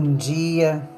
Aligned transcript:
Bom 0.00 0.14
dia. 0.14 0.88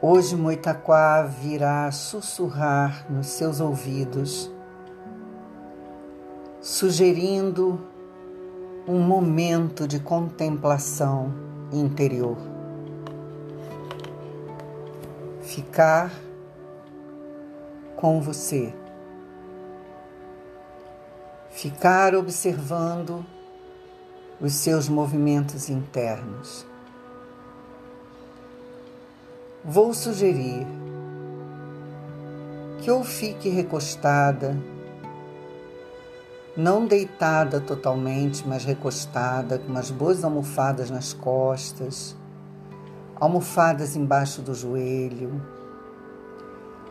Hoje 0.00 0.34
Moitaquá 0.34 1.20
virá 1.24 1.92
sussurrar 1.92 3.04
nos 3.12 3.26
seus 3.26 3.60
ouvidos, 3.60 4.50
sugerindo 6.58 7.86
um 8.88 8.98
momento 8.98 9.86
de 9.86 10.00
contemplação 10.00 11.34
interior. 11.70 12.38
Ficar 15.42 16.10
com 17.94 18.22
você. 18.22 18.74
Ficar 21.50 22.14
observando 22.14 23.22
os 24.40 24.54
seus 24.54 24.88
movimentos 24.88 25.68
internos. 25.68 26.69
Vou 29.62 29.92
sugerir 29.92 30.66
que 32.80 32.90
ou 32.90 33.04
fique 33.04 33.50
recostada, 33.50 34.56
não 36.56 36.86
deitada 36.86 37.60
totalmente, 37.60 38.42
mas 38.48 38.64
recostada, 38.64 39.58
com 39.58 39.68
umas 39.68 39.90
boas 39.90 40.24
almofadas 40.24 40.88
nas 40.88 41.12
costas, 41.12 42.16
almofadas 43.16 43.96
embaixo 43.96 44.40
do 44.40 44.54
joelho, 44.54 45.42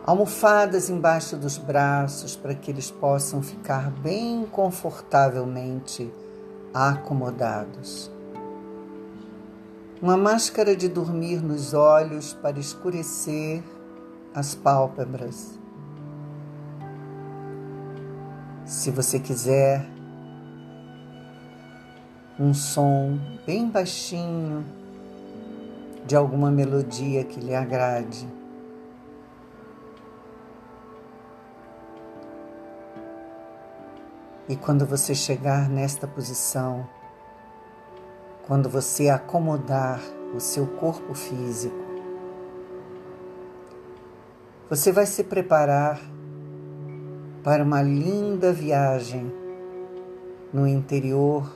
almofadas 0.06 0.88
embaixo 0.88 1.36
dos 1.36 1.58
braços 1.58 2.36
para 2.36 2.54
que 2.54 2.70
eles 2.70 2.88
possam 2.88 3.42
ficar 3.42 3.90
bem 3.90 4.46
confortavelmente 4.46 6.08
acomodados. 6.72 8.12
Uma 10.02 10.16
máscara 10.16 10.74
de 10.74 10.88
dormir 10.88 11.42
nos 11.42 11.74
olhos 11.74 12.32
para 12.32 12.58
escurecer 12.58 13.62
as 14.34 14.54
pálpebras. 14.54 15.58
Se 18.64 18.90
você 18.90 19.20
quiser, 19.20 19.86
um 22.38 22.54
som 22.54 23.18
bem 23.44 23.68
baixinho 23.68 24.64
de 26.06 26.16
alguma 26.16 26.50
melodia 26.50 27.22
que 27.22 27.38
lhe 27.38 27.54
agrade. 27.54 28.26
E 34.48 34.56
quando 34.56 34.86
você 34.86 35.14
chegar 35.14 35.68
nesta 35.68 36.06
posição, 36.06 36.88
quando 38.50 38.68
você 38.68 39.08
acomodar 39.08 40.00
o 40.34 40.40
seu 40.40 40.66
corpo 40.66 41.14
físico, 41.14 41.78
você 44.68 44.90
vai 44.90 45.06
se 45.06 45.22
preparar 45.22 46.00
para 47.44 47.62
uma 47.62 47.80
linda 47.80 48.52
viagem 48.52 49.32
no 50.52 50.66
interior 50.66 51.48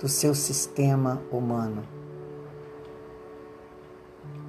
do 0.00 0.08
seu 0.08 0.34
sistema 0.34 1.22
humano. 1.30 1.84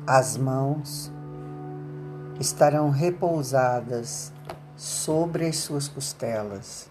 As 0.08 0.38
mãos 0.38 1.12
estarão 2.40 2.90
repousadas 2.90 4.34
sobre 4.76 5.46
as 5.46 5.58
suas 5.58 5.88
costelas. 5.88 6.90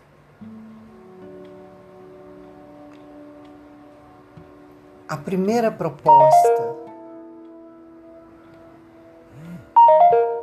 A 5.08 5.16
primeira 5.16 5.70
proposta 5.70 6.76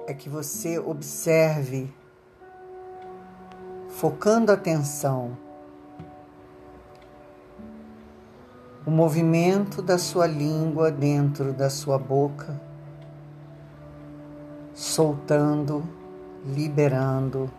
é 0.07 0.13
que 0.15 0.27
você 0.27 0.79
observe, 0.79 1.93
focando 3.89 4.51
a 4.51 4.55
atenção, 4.55 5.37
o 8.87 8.89
movimento 8.89 9.83
da 9.83 9.99
sua 9.99 10.25
língua 10.25 10.89
dentro 10.89 11.53
da 11.53 11.69
sua 11.69 11.99
boca, 11.99 12.59
soltando 14.73 15.87
liberando 16.43 17.51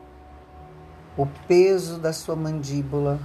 o 1.17 1.25
peso 1.47 2.01
da 2.01 2.13
sua 2.13 2.35
mandíbula, 2.35 3.21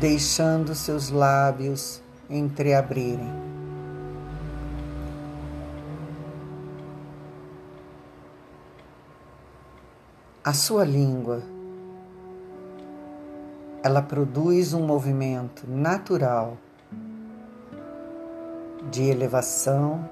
deixando 0.00 0.74
seus 0.74 1.08
lábios 1.08 2.02
entreabrirem. 2.36 3.42
A 10.44 10.52
sua 10.52 10.84
língua, 10.84 11.42
ela 13.82 14.02
produz 14.02 14.74
um 14.74 14.84
movimento 14.84 15.68
natural 15.68 16.56
de 18.90 19.04
elevação 19.04 20.08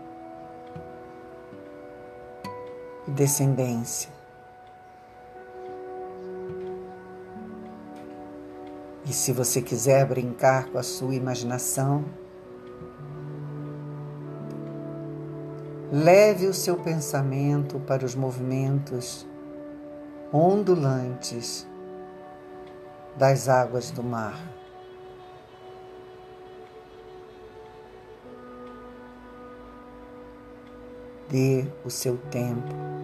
e 3.08 3.10
descendência. 3.10 4.19
E 9.10 9.12
se 9.12 9.32
você 9.32 9.60
quiser 9.60 10.06
brincar 10.06 10.69
com 10.69 10.78
a 10.78 10.84
sua 10.84 11.16
imaginação, 11.16 12.04
leve 15.91 16.47
o 16.47 16.54
seu 16.54 16.76
pensamento 16.76 17.81
para 17.81 18.06
os 18.06 18.15
movimentos 18.15 19.26
ondulantes 20.32 21.66
das 23.16 23.49
águas 23.49 23.91
do 23.91 24.04
mar. 24.04 24.38
Dê 31.28 31.66
o 31.84 31.91
seu 31.91 32.16
tempo. 32.31 33.00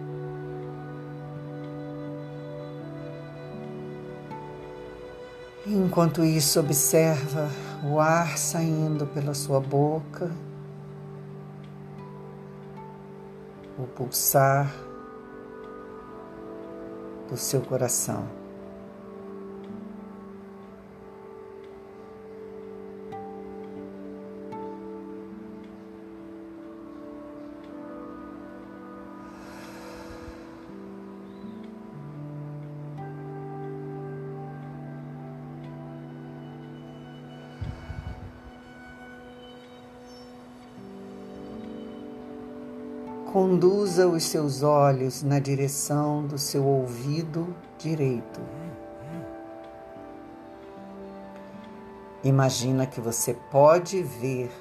Enquanto 5.69 6.23
isso, 6.23 6.61
observa 6.61 7.49
o 7.83 7.99
ar 7.99 8.37
saindo 8.37 9.05
pela 9.05 9.33
sua 9.33 9.59
boca, 9.59 10.31
o 13.77 13.83
pulsar 13.85 14.73
do 17.29 17.35
seu 17.35 17.59
coração. 17.59 18.46
Conduza 43.57 44.07
os 44.07 44.23
seus 44.25 44.61
olhos 44.61 45.23
na 45.23 45.39
direção 45.39 46.27
do 46.27 46.37
seu 46.37 46.63
ouvido 46.63 47.55
direito. 47.79 48.39
Imagina 52.23 52.85
que 52.85 53.01
você 53.01 53.33
pode 53.49 54.03
ver 54.03 54.51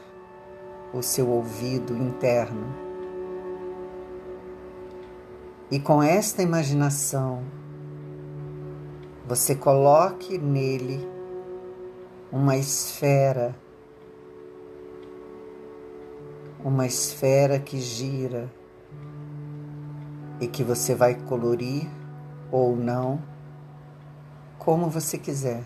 o 0.94 1.02
seu 1.02 1.28
ouvido 1.28 1.94
interno. 1.94 2.74
E 5.70 5.78
com 5.78 6.02
esta 6.02 6.42
imaginação, 6.42 7.42
você 9.28 9.54
coloque 9.54 10.38
nele 10.38 11.06
uma 12.32 12.56
esfera, 12.56 13.54
uma 16.64 16.86
esfera 16.86 17.58
que 17.58 17.78
gira 17.78 18.50
e 20.40 20.46
que 20.46 20.62
você 20.62 20.94
vai 20.94 21.14
colorir 21.14 21.88
ou 22.50 22.76
não, 22.76 23.20
como 24.58 24.88
você 24.88 25.18
quiser. 25.18 25.62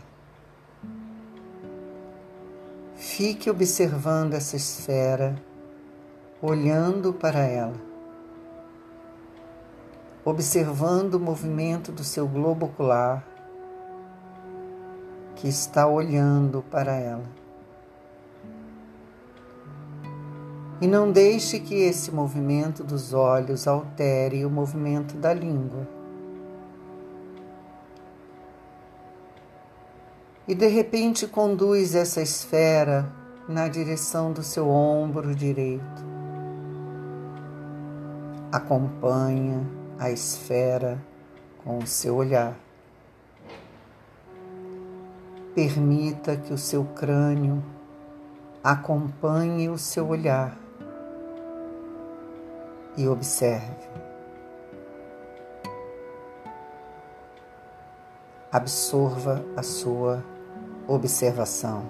Fique 2.94 3.50
observando 3.50 4.34
essa 4.34 4.56
esfera, 4.56 5.34
olhando 6.40 7.12
para 7.12 7.40
ela, 7.40 7.76
observando 10.24 11.14
o 11.14 11.20
movimento 11.20 11.90
do 11.90 12.04
seu 12.04 12.28
globo 12.28 12.66
ocular 12.66 13.26
que 15.36 15.48
está 15.48 15.86
olhando 15.86 16.62
para 16.70 16.94
ela. 16.94 17.24
E 20.80 20.86
não 20.86 21.12
deixe 21.12 21.60
que 21.60 21.74
esse 21.74 22.10
movimento 22.10 22.82
dos 22.82 23.12
olhos 23.12 23.68
altere 23.68 24.46
o 24.46 24.50
movimento 24.50 25.14
da 25.14 25.34
língua. 25.34 25.86
E 30.48 30.54
de 30.54 30.66
repente 30.68 31.26
conduz 31.26 31.94
essa 31.94 32.22
esfera 32.22 33.12
na 33.46 33.68
direção 33.68 34.32
do 34.32 34.42
seu 34.42 34.68
ombro 34.70 35.34
direito. 35.34 36.10
Acompanha 38.50 39.60
a 39.98 40.10
esfera 40.10 40.98
com 41.62 41.78
o 41.78 41.86
seu 41.86 42.16
olhar. 42.16 42.56
Permita 45.54 46.36
que 46.36 46.54
o 46.54 46.58
seu 46.58 46.84
crânio 46.84 47.62
acompanhe 48.64 49.68
o 49.68 49.76
seu 49.76 50.08
olhar 50.08 50.59
e 53.00 53.08
observe. 53.08 53.88
Absorva 58.52 59.42
a 59.56 59.62
sua 59.62 60.22
observação. 60.86 61.82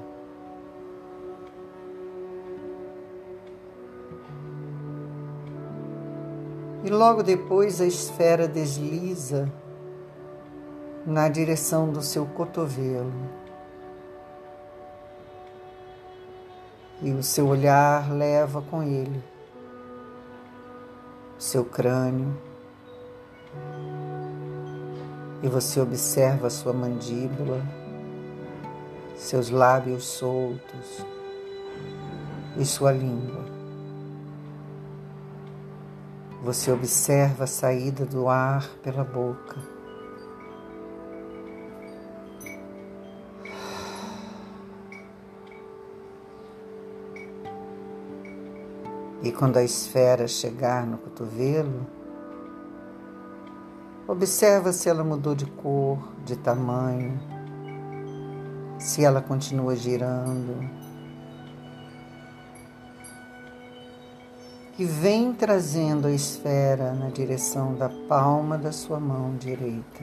E 6.85 6.91
logo 6.91 7.25
depois 7.25 7.81
a 7.81 7.87
esfera 7.87 8.47
desliza 8.47 9.51
na 11.05 11.29
direção 11.29 11.91
do 11.91 12.03
seu 12.03 12.25
cotovelo. 12.25 13.12
E 17.03 17.11
o 17.11 17.23
seu 17.23 17.49
olhar 17.49 18.12
leva 18.12 18.62
com 18.62 18.83
ele 18.83 19.30
seu 21.40 21.64
crânio. 21.64 22.37
E 25.42 25.48
você 25.48 25.81
observa 25.81 26.50
sua 26.50 26.75
mandíbula, 26.75 27.62
seus 29.16 29.48
lábios 29.48 30.04
soltos 30.04 31.06
e 32.58 32.64
sua 32.66 32.92
língua. 32.92 33.46
Você 36.42 36.70
observa 36.70 37.44
a 37.44 37.46
saída 37.46 38.04
do 38.04 38.28
ar 38.28 38.69
pela 38.82 39.02
boca. 39.02 39.80
E 49.22 49.31
quando 49.31 49.58
a 49.58 49.62
esfera 49.62 50.26
chegar 50.26 50.87
no 50.87 50.96
cotovelo, 50.96 51.87
observa 54.08 54.72
se 54.72 54.88
ela 54.88 55.05
mudou 55.05 55.34
de 55.34 55.44
cor, 55.44 55.99
de 56.25 56.37
tamanho, 56.37 57.20
se 58.78 59.05
ela 59.05 59.20
continua 59.20 59.76
girando. 59.76 60.69
E 64.78 64.84
vem 64.87 65.34
trazendo 65.34 66.06
a 66.06 66.11
esfera 66.11 66.94
na 66.94 67.11
direção 67.11 67.75
da 67.75 67.90
palma 68.08 68.56
da 68.56 68.73
sua 68.73 68.99
mão 68.99 69.37
direita. 69.37 70.02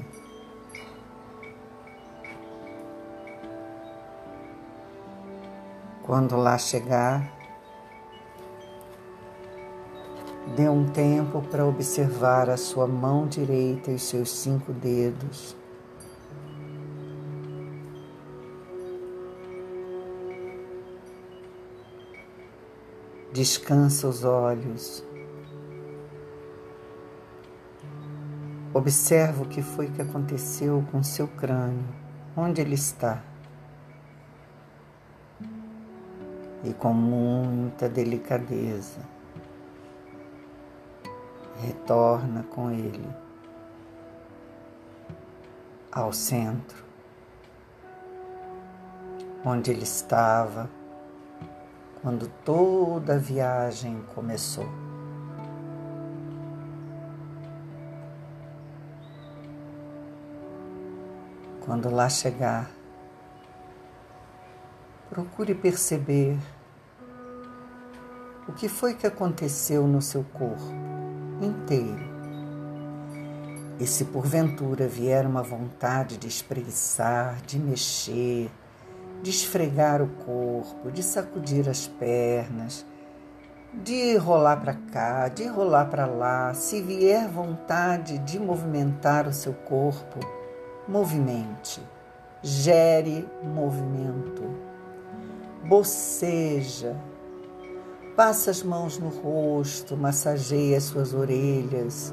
Quando 6.03 6.37
lá 6.37 6.59
chegar, 6.59 7.36
Dê 10.57 10.67
um 10.67 10.89
tempo 10.89 11.43
para 11.51 11.63
observar 11.63 12.49
a 12.49 12.57
sua 12.57 12.87
mão 12.87 13.27
direita 13.27 13.91
e 13.91 13.99
seus 13.99 14.31
cinco 14.31 14.73
dedos. 14.73 15.55
Descansa 23.31 24.07
os 24.07 24.23
olhos. 24.23 25.05
Observa 28.73 29.43
o 29.43 29.47
que 29.47 29.61
foi 29.61 29.91
que 29.91 30.01
aconteceu 30.01 30.83
com 30.91 31.03
seu 31.03 31.27
crânio, 31.27 31.85
onde 32.35 32.61
ele 32.61 32.73
está. 32.73 33.21
E 36.63 36.73
com 36.73 36.93
muita 36.93 37.87
delicadeza 37.87 39.16
retorna 41.57 42.43
com 42.43 42.69
ele 42.71 43.07
ao 45.91 46.13
centro, 46.13 46.85
onde 49.43 49.71
ele 49.71 49.83
estava 49.83 50.69
quando 52.01 52.27
toda 52.45 53.15
a 53.15 53.17
viagem 53.17 54.03
começou. 54.13 54.67
Quando 61.65 61.89
lá 61.89 62.07
chegar, 62.07 62.69
procure 65.09 65.53
perceber 65.53 66.37
o 68.47 68.53
que 68.53 68.69
foi 68.69 68.93
que 68.93 69.05
aconteceu 69.05 69.85
no 69.85 70.01
seu 70.01 70.23
corpo 70.23 70.96
inteiro. 71.41 72.17
E 73.79 73.85
se 73.85 74.05
porventura 74.05 74.87
vier 74.87 75.25
uma 75.25 75.43
vontade 75.43 76.17
de 76.17 76.27
espreguiçar, 76.27 77.41
de 77.45 77.59
mexer, 77.59 78.49
de 79.21 79.29
esfregar 79.29 80.01
o 80.01 80.07
corpo, 80.07 80.91
de 80.91 81.03
sacudir 81.03 81.69
as 81.69 81.87
pernas, 81.87 82.85
de 83.73 84.15
rolar 84.17 84.57
para 84.57 84.73
cá, 84.73 85.27
de 85.27 85.45
rolar 85.45 85.85
para 85.85 86.05
lá, 86.05 86.53
se 86.53 86.81
vier 86.81 87.27
vontade 87.27 88.17
de 88.19 88.39
movimentar 88.39 89.27
o 89.27 89.33
seu 89.33 89.53
corpo, 89.53 90.19
movimente, 90.87 91.81
gere 92.41 93.27
movimento, 93.43 94.43
boceja, 95.63 96.95
Passa 98.17 98.49
as 98.49 98.63
mãos 98.63 98.97
no 98.97 99.09
rosto, 99.09 99.95
massageia 99.95 100.81
suas 100.81 101.13
orelhas, 101.13 102.11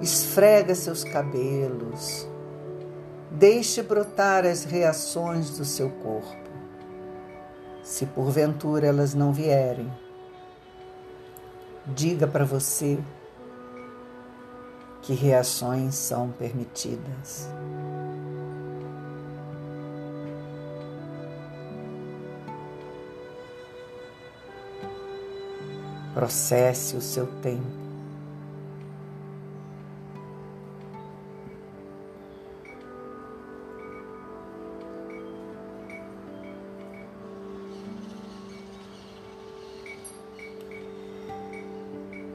esfrega 0.00 0.74
seus 0.74 1.04
cabelos. 1.04 2.28
Deixe 3.30 3.80
brotar 3.80 4.44
as 4.44 4.64
reações 4.64 5.56
do 5.56 5.64
seu 5.64 5.90
corpo. 5.90 6.50
Se 7.84 8.04
porventura 8.04 8.88
elas 8.88 9.14
não 9.14 9.32
vierem, 9.32 9.88
diga 11.86 12.26
para 12.26 12.44
você 12.44 12.98
que 15.02 15.14
reações 15.14 15.94
são 15.94 16.32
permitidas. 16.32 17.48
Processe 26.14 26.96
o 26.96 27.00
seu 27.00 27.26
tempo. 27.42 27.84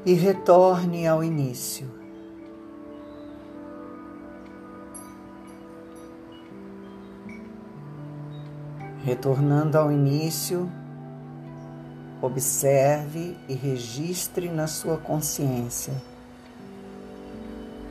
E 0.06 0.14
retorne 0.14 1.08
ao 1.08 1.24
início. 1.24 1.90
Retornando 9.06 9.78
ao 9.78 9.90
início, 9.90 10.70
Observe 12.22 13.38
e 13.48 13.54
registre 13.54 14.50
na 14.50 14.68
sua 14.68 14.98
consciência 14.98 15.94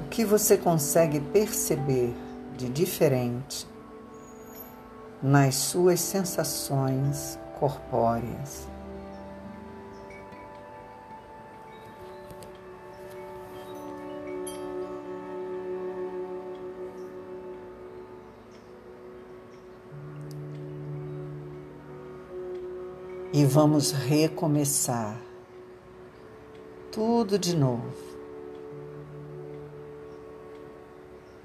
o 0.05 0.09
que 0.09 0.25
você 0.25 0.57
consegue 0.57 1.21
perceber 1.21 2.15
de 2.57 2.69
diferente 2.69 3.67
nas 5.23 5.55
suas 5.55 6.01
sensações 6.01 7.39
corpóreas. 7.59 8.69
E 23.39 23.45
vamos 23.45 23.93
recomeçar 23.93 25.17
tudo 26.91 27.39
de 27.39 27.57
novo. 27.57 27.95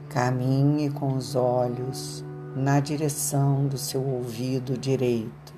Caminhe 0.09 0.89
com 0.89 1.15
os 1.15 1.35
olhos 1.35 2.25
na 2.55 2.79
direção 2.79 3.67
do 3.67 3.77
seu 3.77 4.03
ouvido 4.03 4.75
direito. 4.75 5.53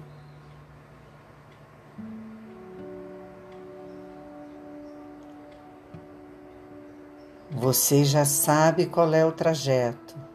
Você 7.49 8.03
já 8.03 8.25
sabe 8.25 8.87
qual 8.87 9.13
é 9.13 9.25
o 9.25 9.31
trajeto. 9.31 10.34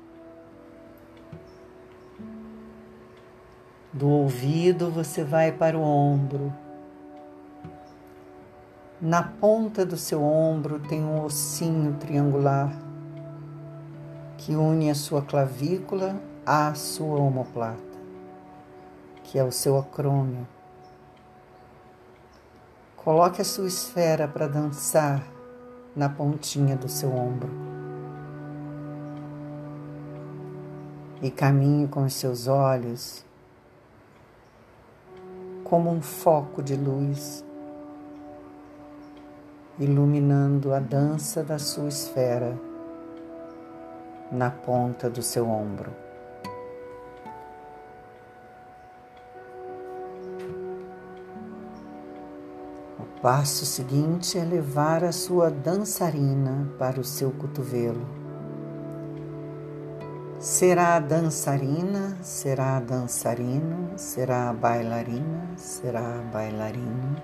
Do 4.00 4.09
ouvido 4.09 4.90
você 4.90 5.23
vai 5.23 5.52
para 5.52 5.76
o 5.76 5.83
ombro. 5.83 6.50
Na 8.99 9.23
ponta 9.23 9.85
do 9.85 9.95
seu 9.95 10.23
ombro 10.23 10.78
tem 10.78 11.04
um 11.04 11.23
ossinho 11.23 11.92
triangular 11.99 12.73
que 14.38 14.57
une 14.57 14.88
a 14.88 14.95
sua 14.95 15.21
clavícula 15.21 16.16
à 16.47 16.73
sua 16.73 17.19
omoplata, 17.19 17.99
que 19.23 19.38
é 19.38 19.45
o 19.45 19.52
seu 19.52 19.78
acrônio. 19.78 20.49
Coloque 22.97 23.42
a 23.42 23.45
sua 23.45 23.69
esfera 23.69 24.26
para 24.26 24.49
dançar 24.49 25.23
na 25.95 26.09
pontinha 26.09 26.75
do 26.75 26.88
seu 26.88 27.14
ombro. 27.14 27.50
E 31.21 31.30
caminhe 31.30 31.87
com 31.87 32.04
os 32.04 32.14
seus 32.14 32.49
olhos 32.49 33.28
como 35.71 35.89
um 35.89 36.03
foco 36.03 36.61
de 36.61 36.75
luz 36.75 37.45
iluminando 39.79 40.75
a 40.75 40.81
dança 40.81 41.45
da 41.45 41.61
sua 41.61 41.89
esfera 41.89 42.59
na 44.33 44.50
ponta 44.50 45.09
do 45.09 45.23
seu 45.23 45.49
ombro. 45.49 45.93
O 52.99 53.21
passo 53.23 53.65
seguinte 53.65 54.37
é 54.37 54.45
levar 54.45 55.05
a 55.05 55.12
sua 55.12 55.50
dançarina 55.50 56.69
para 56.81 57.00
o 57.00 57.05
seu 57.05 57.31
cotovelo. 57.31 58.20
Será 60.50 60.99
dançarina, 60.99 62.19
será 62.23 62.80
dançarino, 62.80 63.97
será 63.97 64.52
bailarina, 64.52 65.49
será 65.57 66.00
a 66.00 66.23
bailarina. 66.23 67.23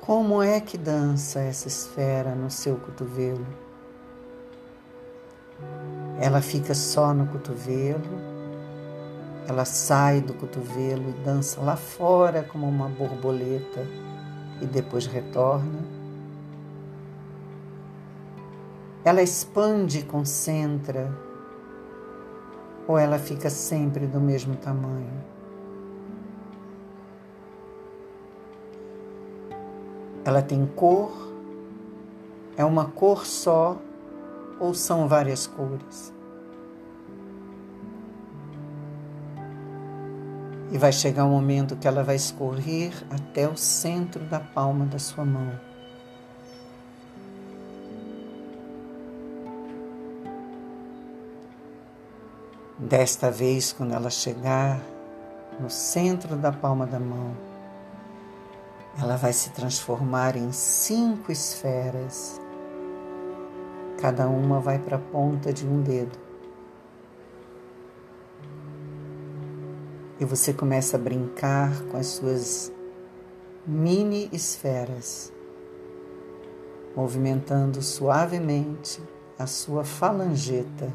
Como 0.00 0.42
é 0.42 0.60
que 0.60 0.76
dança 0.76 1.38
essa 1.38 1.68
esfera 1.68 2.34
no 2.34 2.50
seu 2.50 2.74
cotovelo? 2.78 3.46
Ela 6.20 6.42
fica 6.42 6.74
só 6.74 7.14
no 7.14 7.28
cotovelo, 7.28 8.18
ela 9.46 9.64
sai 9.64 10.20
do 10.20 10.34
cotovelo 10.34 11.10
e 11.10 11.24
dança 11.24 11.60
lá 11.60 11.76
fora 11.76 12.42
como 12.42 12.68
uma 12.68 12.88
borboleta 12.88 13.86
e 14.60 14.66
depois 14.66 15.06
retorna. 15.06 15.95
Ela 19.06 19.22
expande 19.22 20.00
e 20.00 20.02
concentra, 20.02 21.16
ou 22.88 22.98
ela 22.98 23.20
fica 23.20 23.48
sempre 23.48 24.04
do 24.04 24.20
mesmo 24.20 24.56
tamanho? 24.56 25.22
Ela 30.24 30.42
tem 30.42 30.66
cor? 30.66 31.32
É 32.56 32.64
uma 32.64 32.86
cor 32.86 33.24
só 33.24 33.80
ou 34.58 34.74
são 34.74 35.06
várias 35.06 35.46
cores? 35.46 36.12
E 40.72 40.76
vai 40.76 40.90
chegar 40.90 41.26
um 41.26 41.30
momento 41.30 41.76
que 41.76 41.86
ela 41.86 42.02
vai 42.02 42.16
escorrer 42.16 42.92
até 43.08 43.48
o 43.48 43.56
centro 43.56 44.24
da 44.24 44.40
palma 44.40 44.84
da 44.84 44.98
sua 44.98 45.24
mão. 45.24 45.65
Desta 52.86 53.32
vez, 53.32 53.72
quando 53.72 53.94
ela 53.94 54.10
chegar 54.10 54.80
no 55.58 55.68
centro 55.68 56.36
da 56.36 56.52
palma 56.52 56.86
da 56.86 57.00
mão, 57.00 57.36
ela 58.96 59.16
vai 59.16 59.32
se 59.32 59.50
transformar 59.50 60.36
em 60.36 60.52
cinco 60.52 61.32
esferas. 61.32 62.40
Cada 64.00 64.28
uma 64.28 64.60
vai 64.60 64.78
para 64.78 64.98
a 64.98 65.00
ponta 65.00 65.52
de 65.52 65.66
um 65.66 65.82
dedo. 65.82 66.16
E 70.20 70.24
você 70.24 70.52
começa 70.52 70.96
a 70.96 71.00
brincar 71.00 71.72
com 71.90 71.96
as 71.96 72.06
suas 72.06 72.72
mini 73.66 74.28
esferas, 74.32 75.32
movimentando 76.94 77.82
suavemente 77.82 79.02
a 79.36 79.44
sua 79.48 79.82
falangeta, 79.82 80.88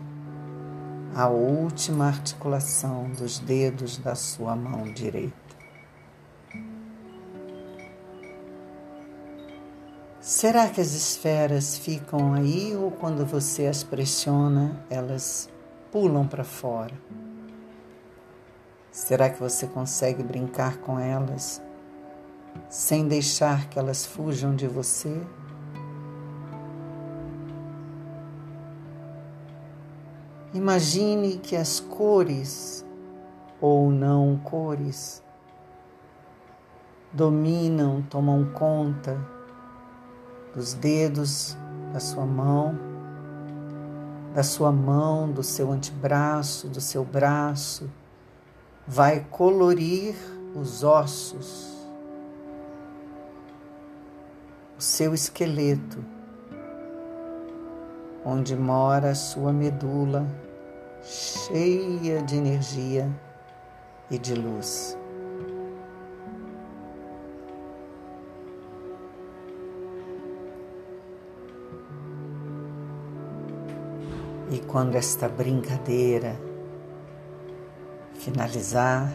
a 1.14 1.28
última 1.28 2.08
articulação 2.08 3.10
dos 3.12 3.40
dedos 3.40 3.98
da 3.98 4.16
sua 4.16 4.56
mão 4.56 4.94
direita. 4.94 5.42
Será 10.22 10.70
que 10.70 10.80
as 10.80 10.94
esferas 10.94 11.78
ficam 11.78 12.34
aí 12.34 12.76
ou 12.76 12.92
quando 12.92 13.26
você 13.26 13.66
as 13.66 13.84
pressiona, 13.84 14.86
elas 14.90 15.50
pulam 15.92 16.28
para 16.28 16.44
fora? 16.44 16.94
Será 18.92 19.30
que 19.30 19.40
você 19.40 19.68
consegue 19.68 20.24
brincar 20.24 20.78
com 20.78 21.00
elas 21.00 21.62
sem 22.70 23.08
deixar 23.08 23.68
que 23.68 23.80
elas 23.80 24.06
fujam 24.06 24.56
de 24.56 24.68
você? 24.68 25.22
Imagine 30.54 31.38
que 31.38 31.56
as 31.56 31.80
cores 31.80 32.86
ou 33.62 33.90
não 33.90 34.38
cores 34.44 35.24
dominam, 37.14 38.02
tomam 38.02 38.44
conta 38.52 39.18
dos 40.54 40.74
dedos 40.74 41.56
da 41.94 42.02
sua 42.02 42.26
mão, 42.26 42.78
da 44.34 44.44
sua 44.44 44.74
mão, 44.74 45.32
do 45.32 45.42
seu 45.42 45.72
antebraço, 45.72 46.68
do 46.68 46.82
seu 46.82 47.06
braço, 47.06 47.90
vai 48.86 49.26
colorir 49.32 50.16
os 50.54 50.84
ossos, 50.84 51.74
o 54.78 54.82
seu 54.82 55.14
esqueleto, 55.14 56.04
onde 58.26 58.56
mora 58.56 59.10
a 59.10 59.16
sua 59.16 59.52
medula 59.52 60.26
cheia 61.04 62.22
de 62.22 62.36
energia 62.36 63.10
e 64.10 64.18
de 64.18 64.36
luz. 64.36 64.98
E 74.52 74.60
quando 74.60 74.96
esta 74.96 75.30
brincadeira 75.30 76.36
finalizar, 78.16 79.12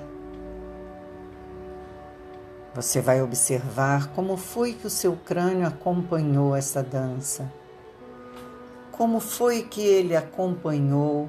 você 2.75 3.01
vai 3.01 3.23
observar 3.23 4.09
como 4.09 4.37
foi 4.37 4.73
que 4.73 4.87
o 4.87 4.91
seu 4.91 5.15
crânio 5.15 5.67
acompanhou 5.67 6.57
essa 6.57 6.83
dança. 6.83 7.51
Como 8.97 9.21
foi 9.21 9.62
que 9.62 9.83
ele 9.83 10.17
acompanhou 10.17 11.29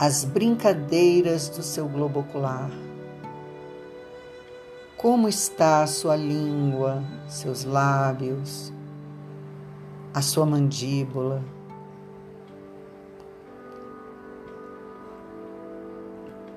as 0.00 0.24
brincadeiras 0.24 1.50
do 1.50 1.62
seu 1.62 1.86
globo 1.86 2.20
ocular. 2.20 2.70
Como 4.96 5.28
está 5.28 5.82
a 5.82 5.86
sua 5.86 6.16
língua, 6.16 7.02
seus 7.28 7.64
lábios, 7.64 8.72
a 10.14 10.22
sua 10.22 10.46
mandíbula. 10.46 11.42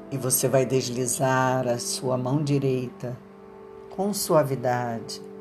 E 0.10 0.18
você 0.18 0.48
vai 0.48 0.66
deslizar 0.66 1.68
a 1.68 1.78
sua 1.78 2.18
mão 2.18 2.42
direita 2.42 3.18
com 3.90 4.14
suavidade 4.14 5.33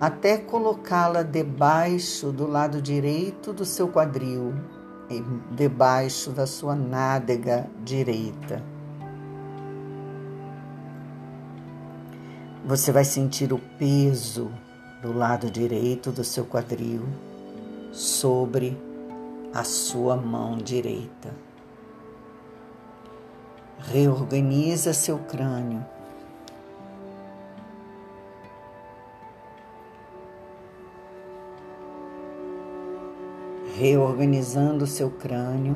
até 0.00 0.38
colocá-la 0.38 1.22
debaixo 1.22 2.32
do 2.32 2.46
lado 2.46 2.80
direito 2.80 3.52
do 3.52 3.66
seu 3.66 3.86
quadril 3.88 4.54
debaixo 5.50 6.30
da 6.30 6.46
sua 6.46 6.74
nádega 6.74 7.68
direita. 7.84 8.62
Você 12.64 12.92
vai 12.92 13.04
sentir 13.04 13.52
o 13.52 13.58
peso 13.58 14.50
do 15.02 15.12
lado 15.12 15.50
direito 15.50 16.12
do 16.12 16.22
seu 16.22 16.44
quadril 16.44 17.02
sobre 17.92 18.80
a 19.52 19.64
sua 19.64 20.16
mão 20.16 20.56
direita. 20.56 21.34
Reorganiza 23.80 24.92
seu 24.92 25.18
crânio. 25.18 25.84
Reorganizando 33.80 34.86
seu 34.86 35.10
crânio. 35.10 35.74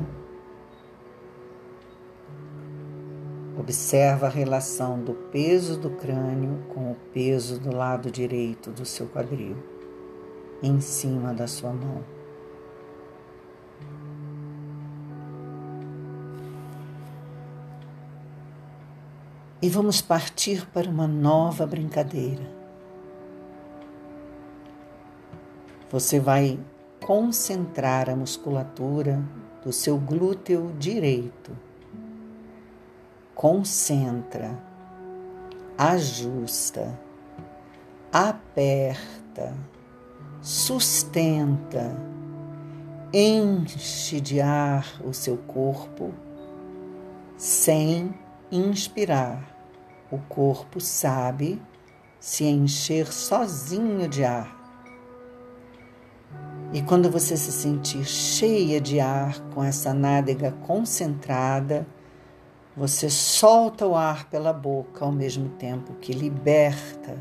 Observa 3.59 4.27
a 4.27 4.29
relação 4.29 5.03
do 5.03 5.15
peso 5.15 5.81
do 5.81 5.89
crânio 5.89 6.63
com 6.75 6.93
o 6.93 6.97
peso 7.15 7.59
do 7.59 7.75
lado 7.75 8.11
direito 8.11 8.71
do 8.71 8.85
seu 8.85 9.07
quadril, 9.07 9.57
em 10.63 10.83
cima 10.83 11.33
da 11.33 11.47
sua 11.47 11.73
mão. 11.73 12.05
E 19.63 19.71
vamos 19.71 20.03
partir 20.03 20.67
para 20.67 20.91
uma 20.91 21.09
nova 21.09 21.67
brincadeira. 21.67 22.47
Você 25.91 26.21
vai 26.21 26.61
concentrar 27.05 28.09
a 28.09 28.17
musculatura 28.17 29.23
do 29.63 29.71
seu 29.71 29.99
glúteo 29.99 30.73
direito 30.79 31.55
concentra, 33.35 34.59
ajusta, 35.77 36.99
aperta, 38.11 39.53
sustenta, 40.41 41.95
enche 43.13 44.19
de 44.19 44.41
ar 44.41 44.99
o 45.05 45.13
seu 45.13 45.37
corpo 45.37 46.11
sem 47.37 48.15
inspirar. 48.51 49.55
O 50.11 50.17
corpo 50.21 50.81
sabe 50.81 51.61
se 52.19 52.45
encher 52.45 53.13
sozinho 53.13 54.09
de 54.09 54.25
ar. 54.25 54.54
E 56.75 56.83
quando 56.83 57.09
você 57.09 57.37
se 57.37 57.53
sentir 57.53 58.05
cheia 58.05 58.81
de 58.81 58.99
ar, 58.99 59.39
com 59.55 59.63
essa 59.63 59.95
nádega 59.95 60.51
concentrada, 60.67 61.87
você 62.77 63.09
solta 63.09 63.87
o 63.87 63.95
ar 63.95 64.29
pela 64.29 64.53
boca 64.53 65.05
ao 65.05 65.13
mesmo 65.13 65.51
tempo 65.51 65.95
que 66.01 66.13
liberta 66.13 67.17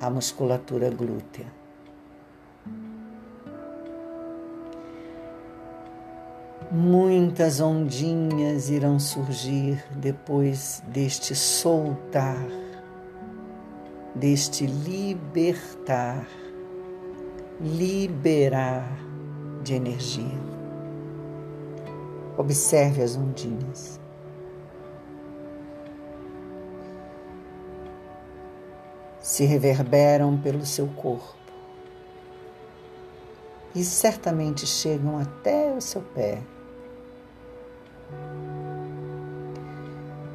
a 0.00 0.08
musculatura 0.08 0.88
glútea. 0.88 1.46
Muitas 6.70 7.58
ondinhas 7.58 8.70
irão 8.70 9.00
surgir 9.00 9.84
depois 9.96 10.80
deste 10.86 11.34
soltar, 11.34 12.46
deste 14.14 14.64
libertar, 14.64 16.24
liberar 17.60 18.98
de 19.62 19.74
energia. 19.74 20.38
Observe 22.36 23.02
as 23.02 23.16
ondinhas. 23.16 24.00
se 29.26 29.44
reverberam 29.44 30.38
pelo 30.38 30.64
seu 30.64 30.86
corpo 30.86 31.34
e 33.74 33.82
certamente 33.82 34.64
chegam 34.64 35.18
até 35.18 35.74
o 35.74 35.80
seu 35.80 36.00
pé. 36.00 36.40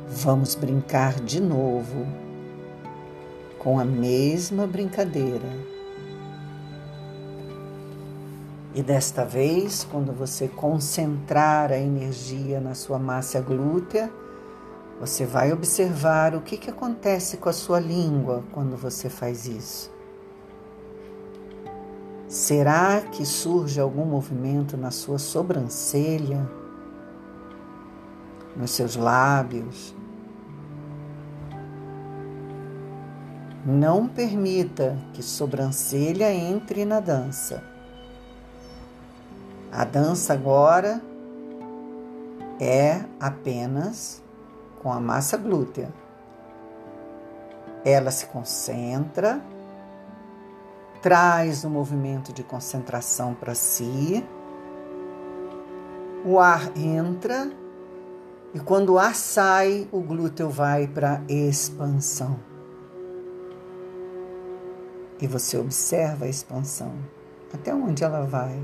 Vamos 0.09 0.55
brincar 0.55 1.21
de 1.21 1.39
novo 1.39 2.05
com 3.57 3.79
a 3.79 3.85
mesma 3.85 4.67
brincadeira. 4.67 5.80
E 8.73 8.81
desta 8.81 9.25
vez, 9.25 9.83
quando 9.83 10.13
você 10.13 10.47
concentrar 10.47 11.71
a 11.71 11.77
energia 11.77 12.61
na 12.61 12.73
sua 12.73 12.97
massa 12.97 13.41
glútea, 13.41 14.09
você 14.99 15.25
vai 15.25 15.51
observar 15.51 16.35
o 16.35 16.41
que, 16.41 16.55
que 16.55 16.69
acontece 16.69 17.37
com 17.37 17.49
a 17.49 17.53
sua 17.53 17.79
língua 17.79 18.43
quando 18.53 18.77
você 18.77 19.09
faz 19.09 19.45
isso. 19.45 19.91
Será 22.29 23.01
que 23.01 23.25
surge 23.25 23.77
algum 23.77 24.05
movimento 24.05 24.77
na 24.77 24.89
sua 24.89 25.19
sobrancelha, 25.19 26.49
nos 28.55 28.71
seus 28.71 28.95
lábios? 28.95 29.93
Não 33.65 34.07
permita 34.07 34.97
que 35.11 35.21
sobrancelha 35.21 36.33
entre 36.33 36.85
na 36.85 37.01
dança. 37.01 37.70
A 39.71 39.85
dança 39.85 40.33
agora 40.33 41.01
é 42.59 43.05
apenas 43.19 44.21
com 44.81 44.91
a 44.91 44.99
massa 44.99 45.37
glútea. 45.37 45.89
Ela 47.85 48.11
se 48.11 48.25
concentra, 48.25 49.41
traz 51.01 51.63
o 51.63 51.67
um 51.67 51.71
movimento 51.71 52.33
de 52.33 52.43
concentração 52.43 53.33
para 53.33 53.55
si, 53.55 54.23
o 56.25 56.37
ar 56.37 56.77
entra 56.77 57.49
e 58.53 58.59
quando 58.59 58.93
o 58.93 58.99
ar 58.99 59.15
sai, 59.15 59.87
o 59.89 60.01
glúteo 60.01 60.49
vai 60.49 60.85
para 60.85 61.21
expansão. 61.29 62.37
E 65.21 65.25
você 65.25 65.57
observa 65.57 66.25
a 66.25 66.27
expansão. 66.27 66.91
Até 67.53 67.73
onde 67.73 68.03
ela 68.03 68.23
vai? 68.25 68.59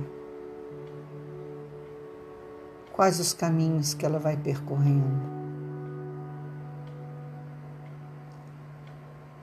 Quais 2.98 3.20
os 3.20 3.32
caminhos 3.32 3.94
que 3.94 4.04
ela 4.04 4.18
vai 4.18 4.36
percorrendo? 4.36 5.22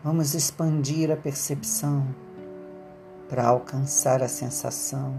Vamos 0.03 0.35
expandir 0.35 1.09
a 1.09 1.17
percepção 1.17 2.05
para 3.29 3.47
alcançar 3.47 4.25
a 4.25 4.29
sensação 4.29 5.17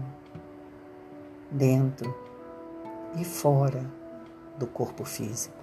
dentro 1.50 2.14
e 3.18 3.24
fora 3.24 3.90
do 4.58 4.66
corpo 4.66 5.06
físico. 5.06 5.56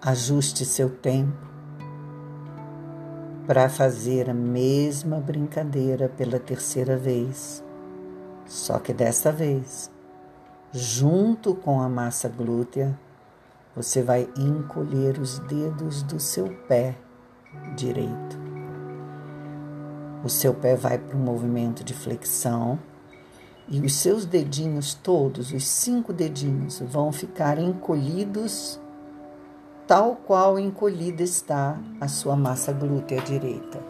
Ajuste 0.00 0.64
seu 0.64 0.88
tempo 0.88 1.55
para 3.46 3.68
fazer 3.68 4.28
a 4.28 4.34
mesma 4.34 5.18
brincadeira 5.18 6.08
pela 6.08 6.38
terceira 6.38 6.96
vez, 6.96 7.62
só 8.46 8.78
que 8.78 8.92
dessa 8.92 9.30
vez 9.30 9.90
junto 10.72 11.54
com 11.54 11.80
a 11.80 11.88
massa 11.88 12.28
glútea, 12.28 12.98
você 13.74 14.02
vai 14.02 14.28
encolher 14.36 15.18
os 15.18 15.38
dedos 15.40 16.02
do 16.02 16.20
seu 16.20 16.48
pé 16.68 16.94
direito. 17.74 18.38
O 20.22 20.28
seu 20.28 20.52
pé 20.52 20.76
vai 20.76 20.98
para 20.98 21.16
um 21.16 21.20
movimento 21.20 21.82
de 21.82 21.94
flexão 21.94 22.78
e 23.68 23.80
os 23.80 23.94
seus 23.94 24.26
dedinhos 24.26 24.94
todos, 24.94 25.52
os 25.52 25.66
cinco 25.66 26.12
dedinhos, 26.12 26.80
vão 26.80 27.10
ficar 27.10 27.58
encolhidos, 27.58 28.78
tal 29.86 30.16
qual 30.16 30.58
encolhida 30.58 31.22
está 31.22 31.78
a 32.00 32.08
sua 32.08 32.34
massa 32.34 32.72
glútea 32.72 33.20
direita. 33.20 33.80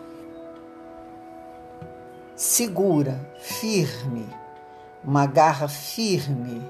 Segura, 2.34 3.18
firme, 3.38 4.26
uma 5.02 5.24
garra 5.24 5.68
firme 5.68 6.60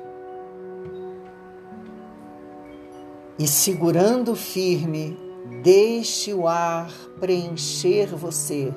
e 3.36 3.48
segurando 3.48 4.36
firme, 4.36 5.18
deixe 5.62 6.32
o 6.32 6.46
ar 6.46 6.90
preencher 7.18 8.14
você, 8.14 8.72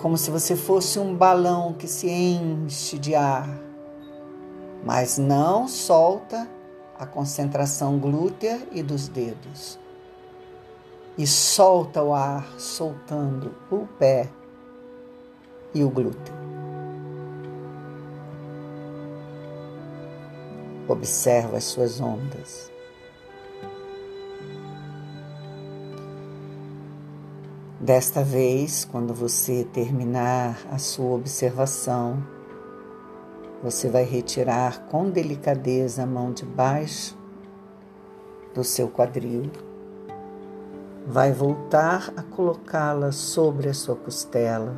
como 0.00 0.18
se 0.18 0.30
você 0.30 0.54
fosse 0.54 0.98
um 0.98 1.16
balão 1.16 1.72
que 1.72 1.88
se 1.88 2.08
enche 2.08 2.98
de 2.98 3.14
ar, 3.14 3.48
mas 4.84 5.16
não 5.16 5.66
solta 5.66 6.53
a 7.04 7.06
concentração 7.06 7.98
glútea 7.98 8.66
e 8.72 8.82
dos 8.82 9.08
dedos. 9.08 9.78
E 11.16 11.26
solta 11.26 12.02
o 12.02 12.12
ar, 12.12 12.58
soltando 12.58 13.54
o 13.70 13.86
pé 13.98 14.28
e 15.72 15.84
o 15.84 15.90
glúteo. 15.90 16.34
Observa 20.88 21.58
as 21.58 21.64
suas 21.64 22.00
ondas. 22.00 22.72
Desta 27.78 28.24
vez, 28.24 28.84
quando 28.84 29.14
você 29.14 29.68
terminar 29.72 30.58
a 30.70 30.78
sua 30.78 31.14
observação, 31.14 32.24
você 33.64 33.88
vai 33.88 34.04
retirar 34.04 34.80
com 34.88 35.08
delicadeza 35.08 36.02
a 36.02 36.06
mão 36.06 36.34
de 36.34 36.44
baixo 36.44 37.16
do 38.54 38.62
seu 38.62 38.88
quadril, 38.88 39.50
vai 41.06 41.32
voltar 41.32 42.12
a 42.14 42.22
colocá-la 42.22 43.10
sobre 43.10 43.70
a 43.70 43.72
sua 43.72 43.96
costela, 43.96 44.76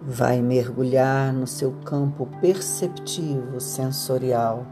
vai 0.00 0.42
mergulhar 0.42 1.32
no 1.32 1.46
seu 1.46 1.70
campo 1.84 2.28
perceptivo 2.40 3.60
sensorial 3.60 4.66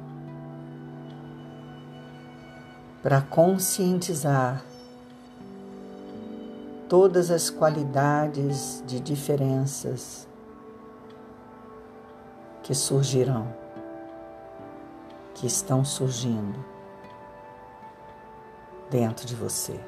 para 3.04 3.20
conscientizar 3.20 4.64
todas 6.88 7.30
as 7.30 7.48
qualidades 7.48 8.82
de 8.84 8.98
diferenças 8.98 10.28
que 12.62 12.74
surgirão, 12.74 13.52
que 15.34 15.46
estão 15.46 15.84
surgindo 15.84 16.58
dentro 18.90 19.26
de 19.26 19.34
você. 19.34 19.78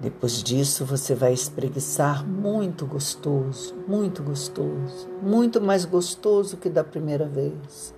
Depois 0.00 0.42
disso, 0.42 0.84
você 0.84 1.14
vai 1.14 1.32
espreguiçar 1.32 2.26
muito 2.26 2.84
gostoso, 2.84 3.74
muito 3.88 4.22
gostoso, 4.22 5.08
muito 5.22 5.60
mais 5.60 5.84
gostoso 5.84 6.56
que 6.56 6.68
da 6.68 6.84
primeira 6.84 7.26
vez. 7.26 7.94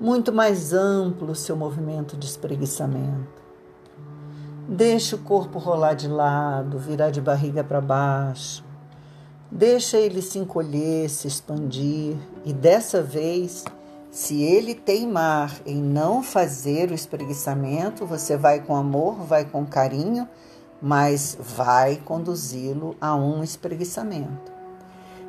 Muito 0.00 0.32
mais 0.32 0.72
amplo 0.72 1.30
o 1.30 1.34
seu 1.34 1.56
movimento 1.56 2.16
de 2.16 2.26
espreguiçamento. 2.26 3.41
Deixe 4.68 5.16
o 5.16 5.18
corpo 5.18 5.58
rolar 5.58 5.94
de 5.94 6.06
lado, 6.06 6.78
virar 6.78 7.10
de 7.10 7.20
barriga 7.20 7.64
para 7.64 7.80
baixo. 7.80 8.64
Deixa 9.50 9.98
ele 9.98 10.22
se 10.22 10.38
encolher, 10.38 11.10
se 11.10 11.26
expandir 11.26 12.16
e 12.44 12.52
dessa 12.52 13.02
vez, 13.02 13.64
se 14.10 14.40
ele 14.40 14.74
teimar 14.74 15.60
em 15.66 15.82
não 15.82 16.22
fazer 16.22 16.90
o 16.90 16.94
espreguiçamento, 16.94 18.06
você 18.06 18.36
vai 18.36 18.60
com 18.60 18.76
amor, 18.76 19.16
vai 19.24 19.44
com 19.44 19.66
carinho, 19.66 20.28
mas 20.80 21.36
vai 21.38 21.96
conduzi-lo 21.96 22.96
a 23.00 23.16
um 23.16 23.42
espreguiçamento. 23.42 24.52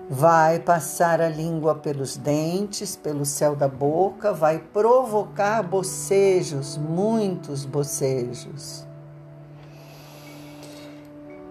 Vai 0.09 0.59
passar 0.59 1.19
a 1.19 1.27
língua 1.27 1.75
pelos 1.75 2.15
dentes, 2.15 2.95
pelo 2.95 3.25
céu 3.25 3.55
da 3.55 3.67
boca, 3.67 4.31
vai 4.31 4.59
provocar 4.59 5.63
bocejos, 5.63 6.77
muitos 6.77 7.65
bocejos. 7.65 8.92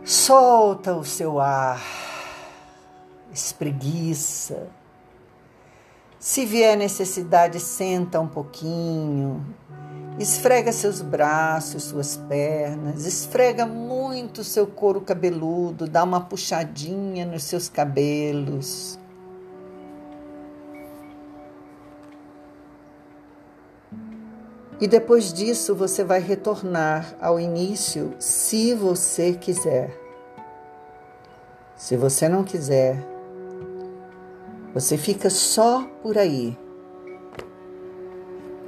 Solta 0.05 0.97
o 0.97 1.05
seu 1.05 1.39
ar, 1.39 1.81
espreguiça. 3.33 4.67
Se 6.19 6.45
vier 6.45 6.77
necessidade, 6.77 7.61
senta 7.61 8.19
um 8.19 8.27
pouquinho, 8.27 9.47
esfrega 10.19 10.73
seus 10.73 11.01
braços, 11.01 11.85
suas 11.85 12.17
pernas, 12.17 13.07
esfrega 13.07 13.65
muito 13.65 14.43
seu 14.43 14.67
couro 14.67 15.01
cabeludo, 15.01 15.89
dá 15.89 16.03
uma 16.03 16.21
puxadinha 16.21 17.25
nos 17.25 17.45
seus 17.45 17.69
cabelos. 17.69 18.99
E 24.83 24.89
depois 24.89 25.33
disso 25.33 25.77
você 25.77 26.03
vai 26.03 26.19
retornar 26.19 27.15
ao 27.21 27.39
início, 27.39 28.17
se 28.19 28.75
você 28.75 29.33
quiser. 29.33 29.97
Se 31.77 31.97
você 31.97 32.29
não 32.29 32.43
quiser, 32.43 32.97
você 34.75 34.99
fica 34.99 35.31
só 35.31 35.89
por 36.03 36.19
aí, 36.19 36.59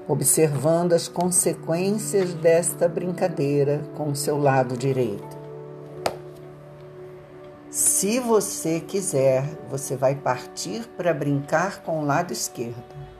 observando 0.07 0.93
as 0.93 1.09
consequências 1.09 2.33
desta 2.35 2.87
brincadeira 2.87 3.83
com 3.97 4.11
o 4.11 4.15
seu 4.15 4.39
lado 4.39 4.77
direito. 4.77 5.37
Se 7.69 8.21
você 8.21 8.79
quiser, 8.79 9.43
você 9.69 9.97
vai 9.97 10.15
partir 10.15 10.87
para 10.97 11.13
brincar 11.13 11.83
com 11.83 11.99
o 11.99 12.07
lado 12.07 12.33
esquerdo. 12.33 13.14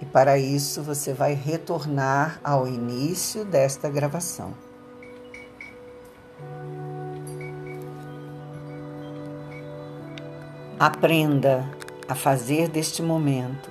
E 0.00 0.04
para 0.04 0.38
isso 0.38 0.82
você 0.82 1.12
vai 1.12 1.32
retornar 1.34 2.40
ao 2.44 2.66
início 2.66 3.44
desta 3.44 3.88
gravação. 3.88 4.52
Aprenda 10.78 11.64
a 12.06 12.14
fazer 12.14 12.68
deste 12.68 13.02
momento 13.02 13.70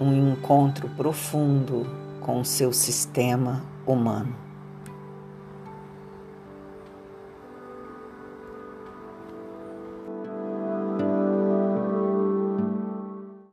um 0.00 0.32
encontro 0.32 0.88
profundo 0.90 1.86
com 2.20 2.40
o 2.40 2.44
seu 2.44 2.72
sistema 2.72 3.64
humano. 3.84 4.45